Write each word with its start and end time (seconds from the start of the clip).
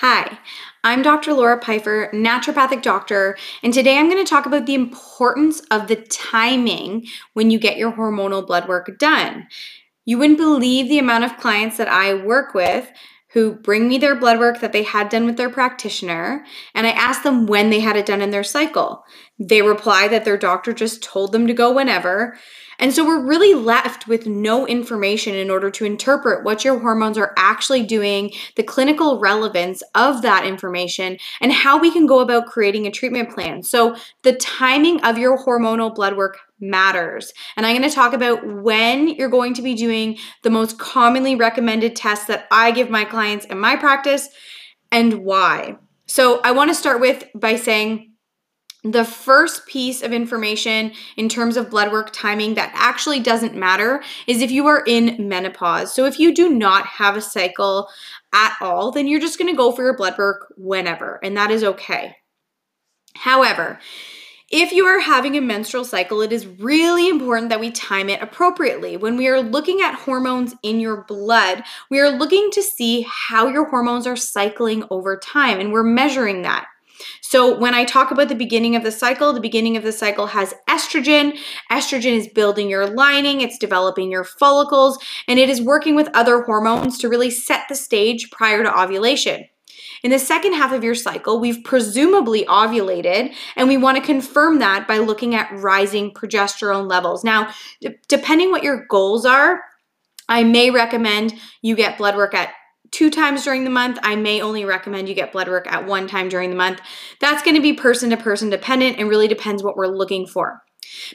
Hi, 0.00 0.38
I'm 0.84 1.00
Dr. 1.00 1.32
Laura 1.32 1.58
Pfeiffer, 1.58 2.10
naturopathic 2.12 2.82
doctor, 2.82 3.38
and 3.62 3.72
today 3.72 3.96
I'm 3.96 4.10
going 4.10 4.22
to 4.22 4.28
talk 4.28 4.44
about 4.44 4.66
the 4.66 4.74
importance 4.74 5.60
of 5.70 5.88
the 5.88 5.96
timing 5.96 7.06
when 7.32 7.50
you 7.50 7.58
get 7.58 7.78
your 7.78 7.92
hormonal 7.92 8.46
blood 8.46 8.68
work 8.68 8.98
done. 8.98 9.46
You 10.04 10.18
wouldn't 10.18 10.38
believe 10.38 10.90
the 10.90 10.98
amount 10.98 11.24
of 11.24 11.38
clients 11.38 11.78
that 11.78 11.88
I 11.88 12.12
work 12.12 12.52
with 12.52 12.92
who 13.30 13.54
bring 13.54 13.88
me 13.88 13.96
their 13.96 14.14
blood 14.14 14.38
work 14.38 14.60
that 14.60 14.72
they 14.72 14.82
had 14.82 15.08
done 15.08 15.24
with 15.24 15.38
their 15.38 15.48
practitioner, 15.48 16.44
and 16.74 16.86
I 16.86 16.90
ask 16.90 17.22
them 17.22 17.46
when 17.46 17.70
they 17.70 17.80
had 17.80 17.96
it 17.96 18.04
done 18.04 18.20
in 18.20 18.32
their 18.32 18.44
cycle. 18.44 19.02
They 19.38 19.62
reply 19.62 20.08
that 20.08 20.26
their 20.26 20.36
doctor 20.36 20.74
just 20.74 21.02
told 21.02 21.32
them 21.32 21.46
to 21.46 21.54
go 21.54 21.72
whenever. 21.72 22.36
And 22.78 22.92
so 22.92 23.04
we're 23.04 23.24
really 23.24 23.54
left 23.54 24.06
with 24.06 24.26
no 24.26 24.66
information 24.66 25.34
in 25.34 25.50
order 25.50 25.70
to 25.70 25.84
interpret 25.84 26.44
what 26.44 26.64
your 26.64 26.78
hormones 26.78 27.18
are 27.18 27.32
actually 27.36 27.82
doing, 27.82 28.32
the 28.56 28.62
clinical 28.62 29.18
relevance 29.18 29.82
of 29.94 30.22
that 30.22 30.44
information, 30.44 31.18
and 31.40 31.52
how 31.52 31.78
we 31.78 31.90
can 31.90 32.06
go 32.06 32.20
about 32.20 32.46
creating 32.46 32.86
a 32.86 32.90
treatment 32.90 33.30
plan. 33.30 33.62
So 33.62 33.96
the 34.22 34.34
timing 34.34 35.02
of 35.02 35.18
your 35.18 35.38
hormonal 35.38 35.94
blood 35.94 36.16
work 36.16 36.38
matters. 36.60 37.32
And 37.56 37.66
I'm 37.66 37.76
going 37.76 37.88
to 37.88 37.94
talk 37.94 38.12
about 38.12 38.46
when 38.46 39.08
you're 39.08 39.28
going 39.28 39.54
to 39.54 39.62
be 39.62 39.74
doing 39.74 40.18
the 40.42 40.50
most 40.50 40.78
commonly 40.78 41.34
recommended 41.34 41.96
tests 41.96 42.26
that 42.26 42.46
I 42.50 42.70
give 42.70 42.90
my 42.90 43.04
clients 43.04 43.46
in 43.46 43.58
my 43.58 43.76
practice 43.76 44.28
and 44.90 45.24
why. 45.24 45.76
So 46.06 46.40
I 46.42 46.52
want 46.52 46.70
to 46.70 46.74
start 46.74 47.00
with 47.00 47.24
by 47.34 47.56
saying 47.56 48.12
the 48.92 49.04
first 49.04 49.66
piece 49.66 50.02
of 50.02 50.12
information 50.12 50.92
in 51.16 51.28
terms 51.28 51.56
of 51.56 51.70
blood 51.70 51.90
work 51.92 52.12
timing 52.12 52.54
that 52.54 52.72
actually 52.74 53.20
doesn't 53.20 53.54
matter 53.54 54.02
is 54.26 54.42
if 54.42 54.50
you 54.50 54.66
are 54.66 54.82
in 54.86 55.28
menopause. 55.28 55.94
So 55.94 56.04
if 56.04 56.18
you 56.18 56.34
do 56.34 56.48
not 56.50 56.86
have 56.86 57.16
a 57.16 57.20
cycle 57.20 57.88
at 58.32 58.56
all, 58.60 58.90
then 58.90 59.06
you're 59.06 59.20
just 59.20 59.38
going 59.38 59.50
to 59.50 59.56
go 59.56 59.72
for 59.72 59.82
your 59.82 59.96
blood 59.96 60.16
work 60.18 60.52
whenever, 60.56 61.18
and 61.22 61.36
that 61.36 61.50
is 61.50 61.64
okay. 61.64 62.16
However, 63.14 63.78
if 64.48 64.70
you 64.70 64.84
are 64.84 65.00
having 65.00 65.36
a 65.36 65.40
menstrual 65.40 65.84
cycle, 65.84 66.20
it 66.20 66.30
is 66.30 66.46
really 66.46 67.08
important 67.08 67.48
that 67.48 67.58
we 67.58 67.72
time 67.72 68.08
it 68.08 68.22
appropriately. 68.22 68.96
When 68.96 69.16
we 69.16 69.26
are 69.26 69.40
looking 69.40 69.80
at 69.80 69.96
hormones 69.96 70.54
in 70.62 70.78
your 70.78 71.04
blood, 71.08 71.64
we 71.90 71.98
are 71.98 72.10
looking 72.10 72.50
to 72.52 72.62
see 72.62 73.04
how 73.08 73.48
your 73.48 73.68
hormones 73.68 74.06
are 74.06 74.14
cycling 74.14 74.84
over 74.88 75.16
time, 75.16 75.58
and 75.58 75.72
we're 75.72 75.82
measuring 75.82 76.42
that. 76.42 76.66
So, 77.20 77.58
when 77.58 77.74
I 77.74 77.84
talk 77.84 78.10
about 78.10 78.28
the 78.28 78.34
beginning 78.34 78.76
of 78.76 78.82
the 78.82 78.92
cycle, 78.92 79.32
the 79.32 79.40
beginning 79.40 79.76
of 79.76 79.82
the 79.82 79.92
cycle 79.92 80.28
has 80.28 80.54
estrogen. 80.68 81.38
Estrogen 81.70 82.16
is 82.16 82.28
building 82.28 82.70
your 82.70 82.86
lining, 82.86 83.40
it's 83.40 83.58
developing 83.58 84.10
your 84.10 84.24
follicles, 84.24 84.98
and 85.28 85.38
it 85.38 85.50
is 85.50 85.60
working 85.60 85.94
with 85.94 86.08
other 86.14 86.42
hormones 86.42 86.98
to 86.98 87.08
really 87.08 87.30
set 87.30 87.62
the 87.68 87.74
stage 87.74 88.30
prior 88.30 88.62
to 88.62 88.80
ovulation. 88.80 89.46
In 90.02 90.10
the 90.10 90.18
second 90.18 90.52
half 90.52 90.72
of 90.72 90.84
your 90.84 90.94
cycle, 90.94 91.40
we've 91.40 91.64
presumably 91.64 92.44
ovulated, 92.44 93.34
and 93.56 93.68
we 93.68 93.76
want 93.76 93.96
to 93.96 94.02
confirm 94.02 94.58
that 94.58 94.86
by 94.86 94.98
looking 94.98 95.34
at 95.34 95.50
rising 95.52 96.12
progesterone 96.12 96.88
levels. 96.88 97.24
Now, 97.24 97.52
d- 97.80 97.96
depending 98.08 98.50
what 98.50 98.62
your 98.62 98.86
goals 98.86 99.24
are, 99.24 99.62
I 100.28 100.44
may 100.44 100.70
recommend 100.70 101.34
you 101.62 101.76
get 101.76 101.98
blood 101.98 102.16
work 102.16 102.34
at 102.34 102.50
two 102.96 103.10
times 103.10 103.44
during 103.44 103.64
the 103.64 103.70
month. 103.70 103.98
I 104.02 104.16
may 104.16 104.40
only 104.40 104.64
recommend 104.64 105.06
you 105.06 105.14
get 105.14 105.30
blood 105.30 105.48
work 105.48 105.70
at 105.70 105.86
one 105.86 106.06
time 106.06 106.30
during 106.30 106.48
the 106.48 106.56
month. 106.56 106.80
That's 107.20 107.42
going 107.42 107.54
to 107.54 107.60
be 107.60 107.74
person 107.74 108.08
to 108.08 108.16
person 108.16 108.48
dependent 108.48 108.98
and 108.98 109.10
really 109.10 109.28
depends 109.28 109.62
what 109.62 109.76
we're 109.76 109.86
looking 109.86 110.26
for. 110.26 110.62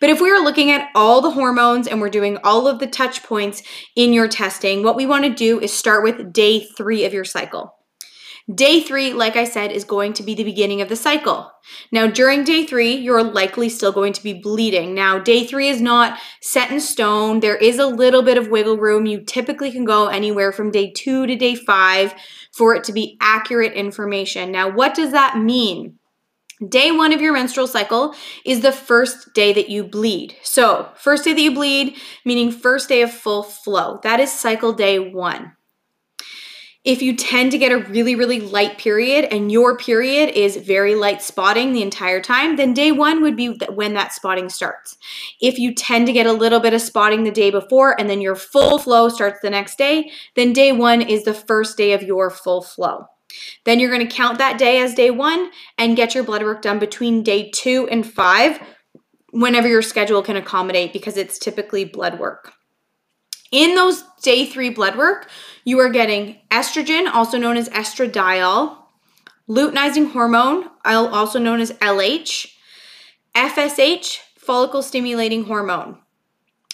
But 0.00 0.10
if 0.10 0.20
we 0.20 0.28
are 0.28 0.42
looking 0.42 0.72
at 0.72 0.88
all 0.96 1.20
the 1.20 1.30
hormones 1.30 1.86
and 1.86 2.00
we're 2.00 2.10
doing 2.10 2.36
all 2.42 2.66
of 2.66 2.80
the 2.80 2.88
touch 2.88 3.22
points 3.22 3.62
in 3.94 4.12
your 4.12 4.26
testing, 4.26 4.82
what 4.82 4.96
we 4.96 5.06
want 5.06 5.24
to 5.24 5.32
do 5.32 5.60
is 5.60 5.72
start 5.72 6.02
with 6.02 6.32
day 6.32 6.66
three 6.76 7.04
of 7.04 7.12
your 7.14 7.24
cycle. 7.24 7.77
Day 8.52 8.80
three, 8.80 9.12
like 9.12 9.36
I 9.36 9.44
said, 9.44 9.72
is 9.72 9.84
going 9.84 10.14
to 10.14 10.22
be 10.22 10.34
the 10.34 10.42
beginning 10.42 10.80
of 10.80 10.88
the 10.88 10.96
cycle. 10.96 11.50
Now, 11.92 12.06
during 12.06 12.44
day 12.44 12.64
three, 12.64 12.94
you're 12.94 13.22
likely 13.22 13.68
still 13.68 13.92
going 13.92 14.14
to 14.14 14.22
be 14.22 14.32
bleeding. 14.32 14.94
Now, 14.94 15.18
day 15.18 15.44
three 15.44 15.68
is 15.68 15.82
not 15.82 16.18
set 16.40 16.70
in 16.70 16.80
stone. 16.80 17.40
There 17.40 17.56
is 17.56 17.78
a 17.78 17.86
little 17.86 18.22
bit 18.22 18.38
of 18.38 18.48
wiggle 18.48 18.78
room. 18.78 19.04
You 19.04 19.20
typically 19.20 19.70
can 19.70 19.84
go 19.84 20.06
anywhere 20.06 20.50
from 20.50 20.70
day 20.70 20.90
two 20.90 21.26
to 21.26 21.36
day 21.36 21.56
five 21.56 22.14
for 22.52 22.74
it 22.74 22.84
to 22.84 22.92
be 22.94 23.18
accurate 23.20 23.74
information. 23.74 24.50
Now, 24.50 24.70
what 24.70 24.94
does 24.94 25.12
that 25.12 25.36
mean? 25.36 25.98
Day 26.66 26.90
one 26.90 27.12
of 27.12 27.20
your 27.20 27.34
menstrual 27.34 27.66
cycle 27.66 28.14
is 28.46 28.62
the 28.62 28.72
first 28.72 29.34
day 29.34 29.52
that 29.52 29.68
you 29.68 29.84
bleed. 29.84 30.36
So, 30.42 30.88
first 30.96 31.24
day 31.24 31.34
that 31.34 31.40
you 31.40 31.54
bleed, 31.54 31.98
meaning 32.24 32.50
first 32.50 32.88
day 32.88 33.02
of 33.02 33.12
full 33.12 33.42
flow. 33.42 34.00
That 34.02 34.20
is 34.20 34.32
cycle 34.32 34.72
day 34.72 34.98
one. 34.98 35.52
If 36.84 37.02
you 37.02 37.16
tend 37.16 37.50
to 37.52 37.58
get 37.58 37.72
a 37.72 37.78
really, 37.90 38.14
really 38.14 38.40
light 38.40 38.78
period 38.78 39.26
and 39.32 39.50
your 39.50 39.76
period 39.76 40.30
is 40.30 40.56
very 40.56 40.94
light 40.94 41.20
spotting 41.20 41.72
the 41.72 41.82
entire 41.82 42.20
time, 42.22 42.56
then 42.56 42.72
day 42.72 42.92
one 42.92 43.20
would 43.20 43.36
be 43.36 43.58
when 43.74 43.94
that 43.94 44.12
spotting 44.12 44.48
starts. 44.48 44.96
If 45.40 45.58
you 45.58 45.74
tend 45.74 46.06
to 46.06 46.12
get 46.12 46.26
a 46.26 46.32
little 46.32 46.60
bit 46.60 46.74
of 46.74 46.80
spotting 46.80 47.24
the 47.24 47.32
day 47.32 47.50
before 47.50 47.98
and 48.00 48.08
then 48.08 48.20
your 48.20 48.36
full 48.36 48.78
flow 48.78 49.08
starts 49.08 49.40
the 49.42 49.50
next 49.50 49.76
day, 49.76 50.10
then 50.36 50.52
day 50.52 50.72
one 50.72 51.02
is 51.02 51.24
the 51.24 51.34
first 51.34 51.76
day 51.76 51.92
of 51.92 52.02
your 52.02 52.30
full 52.30 52.62
flow. 52.62 53.06
Then 53.64 53.80
you're 53.80 53.90
going 53.92 54.06
to 54.06 54.14
count 54.14 54.38
that 54.38 54.56
day 54.56 54.80
as 54.80 54.94
day 54.94 55.10
one 55.10 55.50
and 55.76 55.96
get 55.96 56.14
your 56.14 56.24
blood 56.24 56.42
work 56.42 56.62
done 56.62 56.78
between 56.78 57.22
day 57.22 57.50
two 57.50 57.88
and 57.90 58.06
five 58.06 58.60
whenever 59.30 59.68
your 59.68 59.82
schedule 59.82 60.22
can 60.22 60.36
accommodate 60.36 60.92
because 60.92 61.16
it's 61.16 61.38
typically 61.38 61.84
blood 61.84 62.18
work. 62.18 62.54
In 63.50 63.74
those 63.74 64.02
day 64.22 64.46
three 64.46 64.70
blood 64.70 64.96
work, 64.96 65.28
you 65.64 65.78
are 65.80 65.90
getting 65.90 66.40
estrogen, 66.50 67.12
also 67.12 67.38
known 67.38 67.56
as 67.56 67.68
estradiol, 67.70 68.76
luteinizing 69.48 70.12
hormone, 70.12 70.70
also 70.84 71.38
known 71.38 71.60
as 71.60 71.72
LH, 71.72 72.46
FSH, 73.34 74.18
follicle 74.36 74.82
stimulating 74.82 75.44
hormone. 75.44 75.98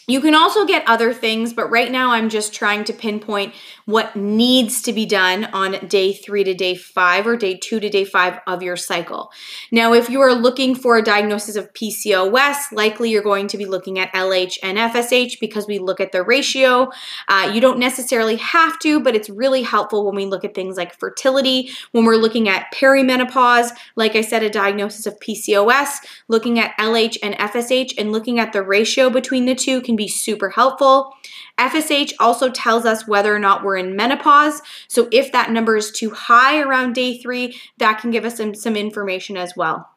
You 0.07 0.21
can 0.21 0.35
also 0.35 0.67
get 0.67 0.87
other 0.87 1.15
things, 1.15 1.53
but 1.53 1.71
right 1.71 1.91
now 1.91 2.11
I'm 2.11 2.29
just 2.29 2.53
trying 2.53 2.85
to 2.85 2.93
pinpoint 2.93 3.55
what 3.87 4.15
needs 4.15 4.83
to 4.83 4.93
be 4.93 5.07
done 5.07 5.47
on 5.47 5.87
day 5.87 6.13
three 6.13 6.45
to 6.45 6.55
day 6.55 6.75
five 6.75 7.27
or 7.27 7.37
day 7.37 7.57
two 7.57 7.81
to 7.81 7.89
day 7.89 8.05
five 8.05 8.41
of 8.47 8.63
your 8.63 8.77
cycle. 8.77 9.33
Now, 9.73 9.95
if 9.95 10.11
you 10.11 10.21
are 10.21 10.35
looking 10.35 10.75
for 10.75 10.97
a 10.97 11.03
diagnosis 11.03 11.57
of 11.57 11.73
PCOS, 11.73 12.73
likely 12.73 13.11
you're 13.11 13.23
going 13.23 13.49
to 13.49 13.59
be 13.59 13.65
looking 13.65 13.99
at 13.99 14.13
LH 14.13 14.59
and 14.63 14.77
FSH 14.77 15.41
because 15.41 15.67
we 15.67 15.79
look 15.79 16.01
at 16.01 16.13
the 16.13 16.23
ratio. 16.23 16.91
Uh, 17.29 17.51
you 17.55 17.61
don't 17.61 17.79
necessarily 17.79 18.37
have 18.37 18.79
to, 18.81 19.01
but 19.01 19.15
it's 19.15 19.31
really 19.31 19.63
helpful 19.63 20.05
when 20.05 20.15
we 20.15 20.27
look 20.27 20.45
at 20.45 20.55
things 20.55 20.77
like 20.77 20.99
fertility, 20.99 21.71
when 21.93 22.05
we're 22.05 22.17
looking 22.17 22.49
at 22.49 22.73
perimenopause, 22.75 23.71
like 23.97 24.17
I 24.17 24.21
said, 24.21 24.43
a 24.43 24.51
diagnosis 24.51 25.07
of 25.07 25.19
PCOS, 25.21 25.97
looking 26.29 26.59
at 26.59 26.77
LH 26.79 27.17
and 27.23 27.35
FSH, 27.37 27.95
and 27.97 28.13
looking 28.13 28.39
at 28.39 28.53
the 28.53 28.63
ratio 28.63 29.09
between 29.09 29.47
the 29.47 29.55
two 29.55 29.81
can 29.81 29.94
can 29.95 30.05
be 30.05 30.09
super 30.09 30.51
helpful. 30.51 31.15
FSH 31.57 32.15
also 32.19 32.51
tells 32.51 32.85
us 32.85 33.07
whether 33.07 33.35
or 33.35 33.39
not 33.39 33.63
we're 33.63 33.77
in 33.77 33.95
menopause. 33.95 34.61
So 34.89 35.09
if 35.13 35.31
that 35.33 35.53
number 35.53 35.77
is 35.77 35.93
too 35.93 36.11
high 36.11 36.61
around 36.61 36.95
day 36.95 37.19
three, 37.19 37.59
that 37.79 38.01
can 38.01 38.11
give 38.11 38.25
us 38.25 38.39
some, 38.39 38.55
some 38.55 38.77
information 38.77 39.37
as 39.37 39.55
well. 39.57 39.89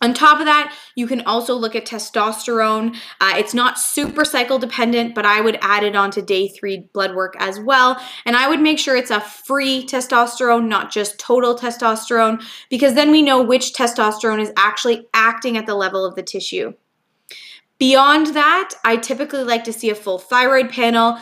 On 0.00 0.14
top 0.14 0.38
of 0.38 0.46
that, 0.46 0.72
you 0.94 1.08
can 1.08 1.22
also 1.22 1.56
look 1.56 1.74
at 1.74 1.84
testosterone. 1.84 2.94
Uh, 3.20 3.32
it's 3.36 3.52
not 3.52 3.80
super 3.80 4.24
cycle 4.24 4.60
dependent, 4.60 5.12
but 5.16 5.26
I 5.26 5.40
would 5.40 5.58
add 5.60 5.82
it 5.82 5.96
onto 5.96 6.22
day 6.22 6.46
three 6.46 6.88
blood 6.92 7.16
work 7.16 7.34
as 7.40 7.58
well. 7.58 8.00
And 8.24 8.36
I 8.36 8.48
would 8.48 8.60
make 8.60 8.78
sure 8.78 8.96
it's 8.96 9.10
a 9.10 9.20
free 9.20 9.84
testosterone, 9.84 10.68
not 10.68 10.92
just 10.92 11.18
total 11.18 11.58
testosterone, 11.58 12.40
because 12.70 12.94
then 12.94 13.10
we 13.10 13.22
know 13.22 13.42
which 13.42 13.72
testosterone 13.72 14.40
is 14.40 14.52
actually 14.56 15.08
acting 15.12 15.56
at 15.56 15.66
the 15.66 15.74
level 15.74 16.04
of 16.04 16.14
the 16.14 16.22
tissue. 16.22 16.74
Beyond 17.78 18.28
that, 18.28 18.74
I 18.84 18.96
typically 18.96 19.44
like 19.44 19.64
to 19.64 19.72
see 19.72 19.90
a 19.90 19.94
full 19.94 20.18
thyroid 20.18 20.70
panel. 20.70 21.18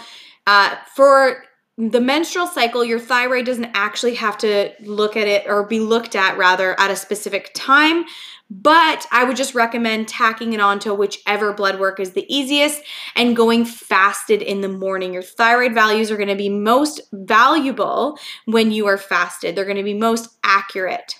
Uh, 0.46 0.76
for 0.94 1.44
the 1.76 2.00
menstrual 2.00 2.46
cycle, 2.46 2.82
your 2.82 2.98
thyroid 2.98 3.44
doesn't 3.44 3.70
actually 3.74 4.14
have 4.14 4.38
to 4.38 4.72
look 4.80 5.16
at 5.16 5.28
it 5.28 5.46
or 5.46 5.64
be 5.64 5.80
looked 5.80 6.16
at 6.16 6.38
rather 6.38 6.78
at 6.80 6.90
a 6.90 6.96
specific 6.96 7.50
time. 7.54 8.06
But 8.48 9.06
I 9.10 9.24
would 9.24 9.36
just 9.36 9.54
recommend 9.54 10.08
tacking 10.08 10.52
it 10.52 10.60
onto 10.60 10.94
whichever 10.94 11.52
blood 11.52 11.80
work 11.80 11.98
is 11.98 12.12
the 12.12 12.32
easiest 12.34 12.80
and 13.16 13.36
going 13.36 13.64
fasted 13.64 14.40
in 14.40 14.60
the 14.60 14.68
morning. 14.68 15.12
Your 15.12 15.22
thyroid 15.22 15.74
values 15.74 16.10
are 16.10 16.16
going 16.16 16.28
to 16.28 16.36
be 16.36 16.48
most 16.48 17.00
valuable 17.12 18.18
when 18.46 18.70
you 18.70 18.86
are 18.86 18.96
fasted, 18.96 19.54
they're 19.56 19.64
going 19.64 19.76
to 19.76 19.82
be 19.82 19.94
most 19.94 20.38
accurate. 20.44 21.16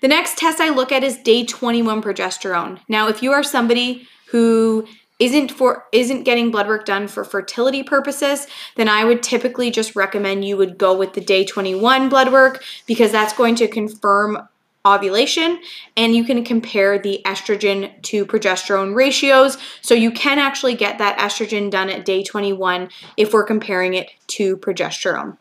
The 0.00 0.08
next 0.08 0.38
test 0.38 0.60
I 0.60 0.68
look 0.68 0.92
at 0.92 1.02
is 1.02 1.18
day 1.18 1.44
21 1.44 2.02
progesterone. 2.02 2.80
Now, 2.88 3.08
if 3.08 3.22
you 3.22 3.32
are 3.32 3.42
somebody 3.42 4.06
who 4.34 4.84
isn't 5.20 5.52
for 5.52 5.86
isn't 5.92 6.24
getting 6.24 6.50
blood 6.50 6.66
work 6.66 6.84
done 6.84 7.06
for 7.06 7.22
fertility 7.22 7.84
purposes, 7.84 8.48
then 8.74 8.88
I 8.88 9.04
would 9.04 9.22
typically 9.22 9.70
just 9.70 9.94
recommend 9.94 10.44
you 10.44 10.56
would 10.56 10.76
go 10.76 10.92
with 10.96 11.12
the 11.12 11.20
day 11.20 11.44
21 11.44 12.08
blood 12.08 12.32
work 12.32 12.64
because 12.84 13.12
that's 13.12 13.32
going 13.32 13.54
to 13.56 13.68
confirm 13.68 14.48
ovulation 14.84 15.60
and 15.96 16.16
you 16.16 16.24
can 16.24 16.44
compare 16.44 16.98
the 16.98 17.22
estrogen 17.24 18.02
to 18.02 18.26
progesterone 18.26 18.92
ratios 18.92 19.56
so 19.80 19.94
you 19.94 20.10
can 20.10 20.40
actually 20.40 20.74
get 20.74 20.98
that 20.98 21.16
estrogen 21.18 21.70
done 21.70 21.88
at 21.88 22.04
day 22.04 22.24
21 22.24 22.88
if 23.16 23.32
we're 23.32 23.44
comparing 23.44 23.94
it 23.94 24.10
to 24.26 24.56
progesterone. 24.56 25.38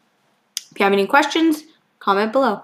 If 0.72 0.80
you 0.80 0.84
have 0.84 0.94
any 0.94 1.08
questions, 1.08 1.64
Comment 2.04 2.34
below. 2.34 2.64